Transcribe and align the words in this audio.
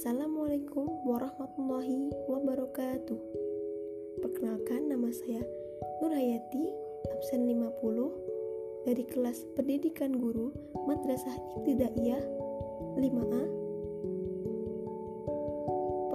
Assalamualaikum 0.00 1.04
warahmatullahi 1.04 2.08
wabarakatuh 2.24 3.20
Perkenalkan 4.24 4.88
nama 4.88 5.12
saya 5.12 5.44
Nur 6.00 6.16
Hayati 6.16 6.72
absen 7.12 7.44
50 7.44 8.88
dari 8.88 9.04
kelas 9.04 9.44
Pendidikan 9.60 10.16
Guru 10.16 10.56
Madrasah 10.88 11.36
Ibtidaiyah 11.60 12.24
5A 12.96 13.44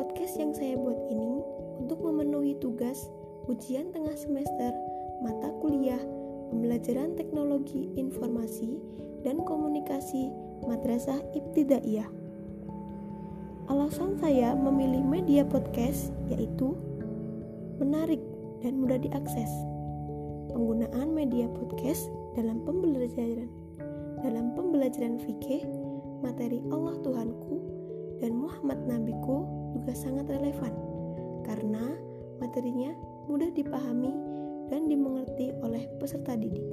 Podcast 0.01 0.33
yang 0.41 0.57
saya 0.57 0.81
buat 0.81 1.05
ini 1.13 1.45
untuk 1.85 2.01
memenuhi 2.01 2.57
tugas 2.57 3.05
ujian 3.45 3.93
tengah 3.93 4.17
semester 4.17 4.73
mata 5.21 5.53
kuliah 5.61 6.01
pembelajaran 6.49 7.13
teknologi 7.13 7.93
informasi 8.01 8.81
dan 9.21 9.45
komunikasi 9.45 10.33
Madrasah 10.65 11.21
Ibtidaiyah. 11.37 12.24
Alasan 13.65 14.13
saya 14.21 14.53
memilih 14.53 15.01
media 15.01 15.41
podcast 15.41 16.13
yaitu 16.29 16.77
menarik 17.81 18.21
dan 18.61 18.77
mudah 18.77 19.01
diakses. 19.01 19.49
Penggunaan 20.53 21.09
media 21.09 21.49
podcast 21.49 22.05
dalam 22.37 22.61
pembelajaran 22.61 23.49
dalam 24.21 24.53
pembelajaran 24.53 25.17
fikih, 25.17 25.65
materi 26.21 26.61
Allah 26.69 26.93
Tuhanku 27.01 27.57
dan 28.21 28.37
Muhammad 28.37 28.85
Nabiku 28.85 29.49
juga 29.73 29.97
sangat 29.97 30.29
relevan 30.29 30.73
karena 31.49 31.97
materinya 32.37 32.93
mudah 33.25 33.49
dipahami 33.49 34.13
dan 34.69 34.85
dimengerti 34.85 35.53
oleh 35.65 35.89
peserta 35.97 36.37
didik. 36.37 36.65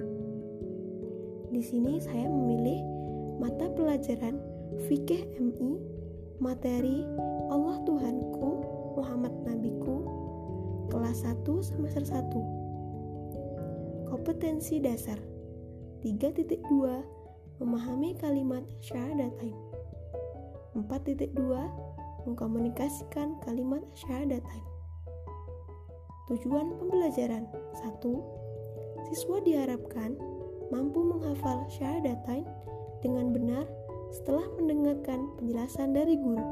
Di 1.53 1.61
sini 1.65 2.01
saya 2.05 2.29
memilih 2.29 2.81
mata 3.41 3.69
pelajaran 3.73 4.41
fikih 4.89 5.25
MI, 5.41 5.92
materi 6.43 7.07
Allah 7.55 7.79
Tuhanku, 7.87 8.51
Muhammad 8.99 9.31
Nabiku, 9.47 10.03
kelas 10.91 11.23
1 11.23 11.47
semester 11.63 12.03
1. 12.03 14.11
Kompetensi 14.11 14.83
dasar 14.83 15.23
3.2 16.03 16.59
Memahami 17.63 18.19
kalimat 18.19 18.67
syahadatain 18.83 19.55
4.2 20.75 21.31
Mengkomunikasikan 22.27 23.39
kalimat 23.47 23.87
syahadatain 23.95 24.67
Tujuan 26.27 26.75
pembelajaran 26.75 27.47
1. 27.87 28.03
Siswa 29.07 29.39
diharapkan 29.47 30.19
mampu 30.75 31.07
menghafal 31.07 31.71
syahadatain 31.71 32.51
dengan 32.99 33.31
benar 33.31 33.63
setelah 34.13 34.45
mendengarkan 34.61 35.33
penjelasan 35.41 35.97
dari 35.97 36.21
guru. 36.21 36.45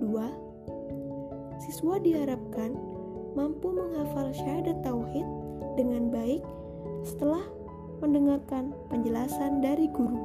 2. 0.00 1.60
Siswa 1.60 2.00
diharapkan 2.00 2.72
mampu 3.36 3.68
menghafal 3.68 4.32
syahadat 4.32 4.80
tauhid 4.80 5.28
dengan 5.76 6.08
baik 6.08 6.40
setelah 7.04 7.44
mendengarkan 8.00 8.72
penjelasan 8.88 9.60
dari 9.60 9.92
guru. 9.92 10.16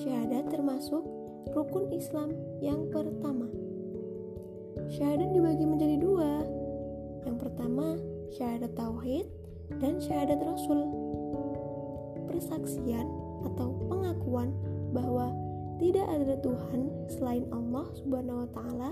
Syahadat 0.00 0.48
termasuk 0.48 1.04
rukun 1.52 1.92
Islam 1.92 2.32
yang 2.64 2.88
pertama. 2.88 3.52
Syahadat 4.88 5.28
dibagi 5.36 5.68
menjadi 5.68 5.96
dua. 6.00 6.48
Yang 7.28 7.36
pertama, 7.36 8.00
syahadat 8.32 8.72
tauhid 8.72 9.28
dan 9.76 10.00
syahadat 10.00 10.40
rasul. 10.40 10.88
Persaksian 12.32 13.04
atau 13.44 13.76
pengakuan 13.92 14.56
bahwa 14.96 15.28
tidak 15.76 16.06
ada 16.08 16.36
Tuhan 16.40 16.92
selain 17.08 17.44
Allah 17.52 17.88
Subhanahu 18.00 18.44
wa 18.44 18.48
taala 18.52 18.90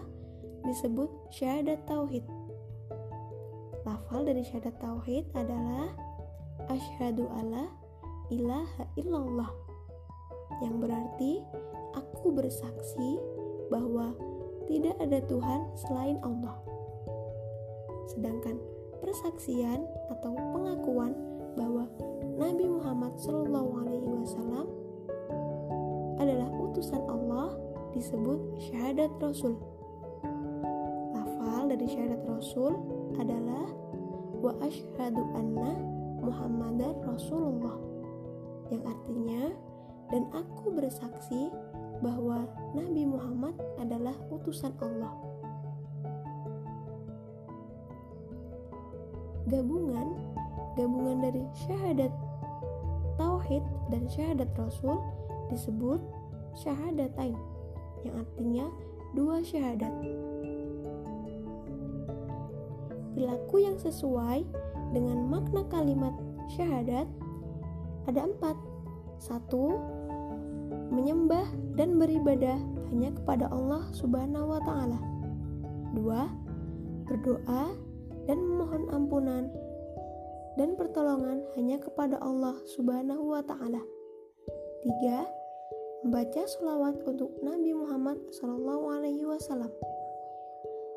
disebut 0.65 1.09
syahadat 1.33 1.81
tauhid. 1.89 2.25
Lafal 3.89 4.29
dari 4.29 4.45
syahadat 4.45 4.77
tauhid 4.85 5.33
adalah 5.33 5.89
asyhadu 6.69 7.25
alla 7.33 7.73
ilaha 8.29 8.85
illallah 9.01 9.49
yang 10.61 10.77
berarti 10.77 11.41
aku 11.97 12.37
bersaksi 12.37 13.17
bahwa 13.73 14.13
tidak 14.69 14.93
ada 15.01 15.25
Tuhan 15.25 15.73
selain 15.73 16.21
Allah. 16.21 16.61
Sedangkan 18.13 18.61
persaksian 19.01 19.81
atau 20.13 20.37
pengakuan 20.53 21.17
bahwa 21.57 21.89
Nabi 22.37 22.69
Muhammad 22.69 23.17
SAW 23.17 24.69
adalah 26.21 26.49
utusan 26.61 27.09
Allah 27.09 27.57
disebut 27.97 28.37
syahadat 28.69 29.17
Rasul. 29.17 29.57
Lafal 31.17 31.73
dari 31.73 31.89
syahadat 31.89 32.21
Rasul 32.29 32.98
adalah 33.17 33.73
wa 34.39 34.53
asyhadu 34.61 35.23
anna 35.33 35.73
Muhammadar 36.21 36.93
Rasulullah 37.09 37.79
yang 38.69 38.85
artinya 38.85 39.55
dan 40.13 40.29
aku 40.37 40.73
bersaksi 40.77 41.49
bahwa 42.05 42.45
Nabi 42.77 43.09
Muhammad 43.09 43.57
adalah 43.81 44.15
utusan 44.29 44.73
Allah. 44.81 45.13
Gabungan 49.49 50.29
gabungan 50.79 51.19
dari 51.19 51.43
syahadat 51.67 52.13
tauhid 53.19 53.67
dan 53.91 54.07
syahadat 54.07 54.47
rasul 54.55 55.03
disebut 55.51 55.99
syahadatain 56.55 57.35
yang 58.07 58.15
artinya 58.15 58.67
dua 59.19 59.43
syahadat. 59.43 59.91
Perilaku 63.19 63.67
yang 63.67 63.75
sesuai 63.83 64.47
dengan 64.95 65.27
makna 65.27 65.67
kalimat 65.67 66.15
syahadat 66.55 67.11
ada 68.07 68.31
empat. 68.31 68.55
Satu, 69.19 69.75
menyembah 70.95 71.43
dan 71.75 71.99
beribadah 71.99 72.55
hanya 72.95 73.11
kepada 73.11 73.51
Allah 73.51 73.91
Subhanahu 73.91 74.55
wa 74.55 74.63
Ta'ala. 74.63 75.03
Dua, 75.99 76.31
berdoa 77.11 77.75
dan 78.31 78.39
memohon 78.39 78.87
ampunan 78.95 79.51
dan 80.55 80.79
pertolongan 80.79 81.43
hanya 81.59 81.83
kepada 81.83 82.23
Allah 82.23 82.55
Subhanahu 82.71 83.35
wa 83.35 83.43
Ta'ala. 83.43 83.83
Tiga, 84.87 85.27
membaca 86.07 86.47
sholawat 86.47 87.03
untuk 87.03 87.35
Nabi 87.43 87.75
Muhammad 87.75 88.23
SAW. 88.31 89.75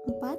Empat, 0.05 0.37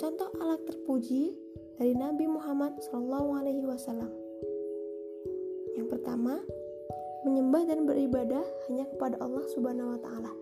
mencontoh 0.00 0.32
alat 0.40 0.64
terpuji 0.64 1.36
dari 1.76 1.92
Nabi 1.92 2.24
Muhammad 2.24 2.72
SAW. 2.88 4.08
Yang 5.76 5.88
pertama, 5.92 6.40
menyembah 7.28 7.68
dan 7.68 7.84
beribadah 7.84 8.40
hanya 8.64 8.88
kepada 8.88 9.20
Allah 9.20 9.44
Subhanahu 9.52 9.92
wa 9.92 10.00
taala. 10.00 10.32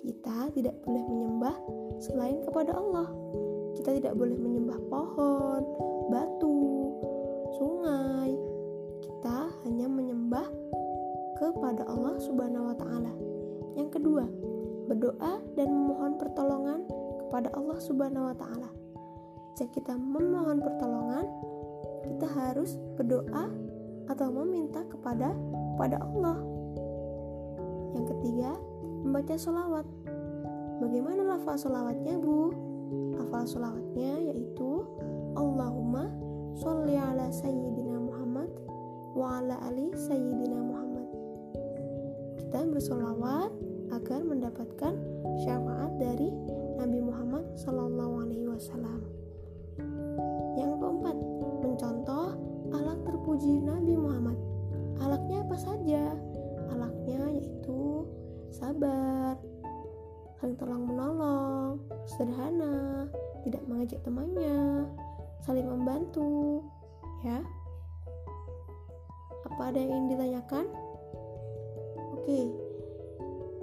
Kita 0.00 0.48
tidak 0.56 0.80
boleh 0.88 1.04
menyembah 1.04 1.52
selain 2.00 2.40
kepada 2.48 2.80
Allah. 2.80 3.12
Kita 3.76 3.92
tidak 3.92 4.16
boleh 4.16 4.40
menyembah 4.40 4.80
pohon, 4.88 5.60
batu, 6.08 6.64
sungai. 7.60 8.32
Kita 9.04 9.52
hanya 9.68 9.84
menyembah 9.84 10.48
kepada 11.44 11.84
Allah 11.92 12.16
Subhanahu 12.24 12.72
wa 12.72 12.76
taala. 12.80 13.12
Yang 13.76 14.00
kedua, 14.00 14.24
berdoa 14.88 15.44
dan 15.60 15.68
memohon 15.68 16.16
pertolongan 16.16 16.88
kepada 17.20 17.52
Allah 17.52 17.76
Subhanahu 17.84 18.32
wa 18.32 18.36
taala. 18.40 18.73
Jika 19.54 19.70
kita 19.70 19.94
memohon 19.94 20.58
pertolongan, 20.58 21.30
kita 22.02 22.26
harus 22.26 22.74
berdoa 22.98 23.46
atau 24.10 24.26
meminta 24.34 24.82
kepada 24.90 25.30
kepada 25.78 26.02
Allah. 26.02 26.42
Yang 27.94 28.18
ketiga, 28.18 28.50
membaca 29.06 29.34
sholawat. 29.38 29.86
Bagaimana 30.82 31.38
lafal 31.38 31.54
sholawatnya, 31.54 32.18
Bu? 32.18 32.50
Lafal 33.14 33.46
sholawatnya 33.46 34.34
yaitu 34.34 34.82
Allahumma 35.38 36.10
sholli 36.58 36.98
ala 36.98 37.30
sayyidina 37.30 38.02
Muhammad 38.02 38.50
wa 39.14 39.38
ala 39.38 39.54
ali 39.70 39.94
sayyidina 39.94 40.58
Muhammad. 40.58 41.06
Kita 42.42 42.58
bersolawat 42.74 43.54
agar 43.94 44.20
mendapatkan 44.26 44.98
syafaat 45.46 45.94
dari 46.02 46.34
Nabi 46.74 46.98
Muhammad 46.98 47.54
Sallallahu 47.54 48.26
Alaihi 48.26 48.50
Wasallam. 48.50 49.23
Terpuji 53.44 53.60
Nabi 53.60 53.92
Muhammad. 54.00 54.38
Alaknya 55.04 55.44
apa 55.44 55.56
saja? 55.60 56.16
Alaknya 56.72 57.28
yaitu 57.28 58.08
sabar, 58.48 59.36
saling 60.40 60.56
tolong 60.56 60.88
menolong, 60.88 61.76
sederhana, 62.08 63.04
tidak 63.44 63.60
mengejek 63.68 64.00
temannya, 64.00 64.88
saling 65.44 65.68
membantu, 65.68 66.64
ya. 67.20 67.44
Apa 69.44 69.68
ada 69.68 69.76
yang 69.76 69.92
ingin 69.92 70.16
ditanyakan? 70.16 70.64
Oke, 72.16 72.48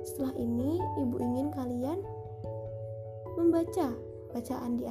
setelah 0.06 0.38
ini 0.38 0.77
ibu 1.01 1.18
ingin 1.18 1.50
kalian 1.57 2.06
membaca 3.34 3.98
bacaan 4.30 4.77
di 4.77 4.86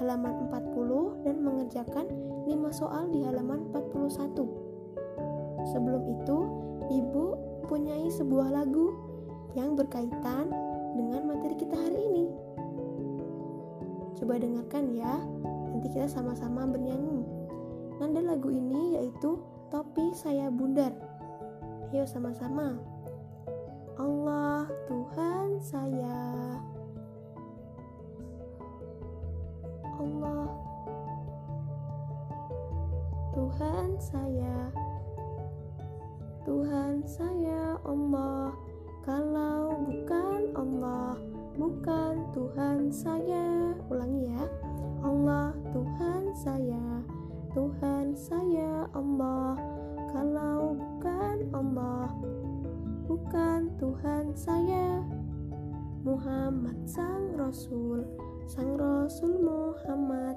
halaman 0.00 0.48
40 0.48 1.20
dan 1.20 1.36
mengerjakan 1.44 2.31
5 2.46 2.74
soal 2.74 3.06
di 3.14 3.22
halaman 3.22 3.70
41. 3.70 5.70
Sebelum 5.70 6.02
itu, 6.10 6.38
ibu 6.90 7.24
punyai 7.70 8.10
sebuah 8.10 8.50
lagu 8.50 8.94
yang 9.54 9.78
berkaitan 9.78 10.50
dengan 10.98 11.22
materi 11.28 11.54
kita 11.54 11.76
hari 11.76 12.02
ini. 12.02 12.26
Coba 14.18 14.38
dengarkan 14.38 14.94
ya, 14.94 15.22
nanti 15.70 15.86
kita 15.90 16.10
sama-sama 16.10 16.66
bernyanyi. 16.66 17.22
Nada 17.98 18.22
lagu 18.22 18.50
ini 18.50 18.98
yaitu 18.98 19.38
Topi 19.70 20.14
Saya 20.14 20.50
Bundar. 20.50 20.90
Ayo 21.92 22.08
sama-sama. 22.08 22.80
Allah 24.00 24.64
Tuhan 24.88 25.60
saya 25.60 26.56
saya. 34.02 34.74
Tuhan 36.42 37.06
saya 37.06 37.78
Allah 37.86 38.50
Kalau 39.06 39.78
bukan 39.86 40.40
Allah 40.58 41.14
Bukan 41.54 42.14
Tuhan 42.34 42.90
saya. 42.90 43.78
Ulangi 43.86 44.26
ya. 44.26 44.42
Allah 45.06 45.54
Tuhan 45.70 46.34
saya. 46.34 46.86
Tuhan 47.54 48.16
saya 48.18 48.90
Allah 48.90 49.54
Kalau 50.10 50.74
bukan 50.74 51.36
Allah 51.54 52.10
Bukan 53.06 53.70
Tuhan 53.78 54.34
saya. 54.34 54.98
Muhammad 56.02 56.82
sang 56.82 57.38
Rasul 57.38 58.02
Sang 58.50 58.74
Rasul 58.74 59.38
Muhammad 59.38 60.34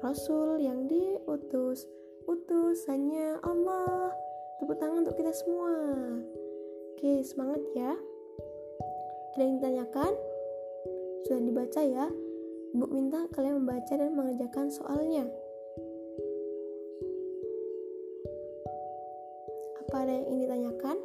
Rasul 0.00 0.56
yang 0.64 0.88
diutus 0.88 1.84
Utusannya 2.22 3.42
Allah 3.42 4.14
Tepuk 4.62 4.78
tangan 4.78 5.02
untuk 5.02 5.18
kita 5.18 5.34
semua 5.34 5.74
Oke 6.94 7.26
semangat 7.26 7.58
ya 7.74 7.98
Ada 9.34 9.42
yang 9.42 9.54
ditanyakan? 9.58 10.12
Sudah 11.26 11.40
dibaca 11.42 11.80
ya 11.82 12.06
Ibu 12.72 12.86
minta 12.88 13.26
kalian 13.34 13.62
membaca 13.62 13.92
dan 13.92 14.14
mengerjakan 14.14 14.70
soalnya 14.70 15.26
Apa 19.82 20.08
ada 20.08 20.12
yang 20.14 20.26
ingin 20.30 20.42
ditanyakan? 20.48 20.96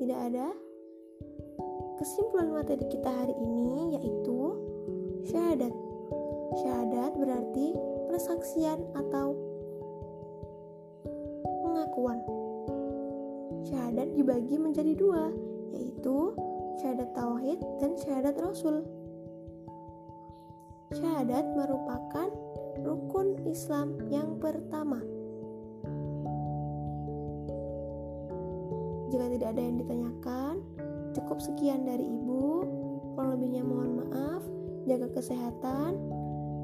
Tidak 0.00 0.18
ada? 0.32 0.46
Kesimpulan 2.00 2.48
materi 2.50 2.88
kita 2.88 3.10
hari 3.12 3.36
ini 3.36 4.00
yaitu 4.00 4.38
syahadat. 5.28 5.74
Syahadat 6.56 7.12
berarti 7.20 7.76
persaksian 8.08 8.80
atau 8.96 9.51
pengakuan. 11.92 12.24
Syahadat 13.68 14.08
dibagi 14.16 14.56
menjadi 14.56 14.96
dua, 14.96 15.28
yaitu 15.76 16.32
syahadat 16.80 17.12
tauhid 17.12 17.60
dan 17.84 17.92
syahadat 18.00 18.36
rasul. 18.40 18.80
Syahadat 20.96 21.44
merupakan 21.52 22.32
rukun 22.80 23.36
Islam 23.44 24.00
yang 24.08 24.40
pertama. 24.40 25.04
Jika 29.12 29.28
tidak 29.28 29.48
ada 29.52 29.60
yang 29.60 29.76
ditanyakan, 29.76 30.54
cukup 31.12 31.44
sekian 31.44 31.84
dari 31.84 32.08
ibu. 32.08 32.64
Kurang 33.12 33.36
lebihnya 33.36 33.60
mohon 33.68 34.00
maaf. 34.00 34.40
Jaga 34.88 35.12
kesehatan. 35.12 36.00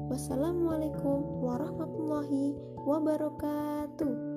Wassalamualaikum 0.09 1.45
warahmatullahi 1.45 2.57
wabarakatuh. 2.81 4.28